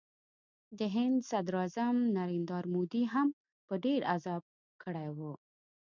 [0.79, 3.27] د هند صدراعظم نریندرا مودي هم
[3.83, 4.43] ډېر په عذاب
[4.83, 5.19] کړی و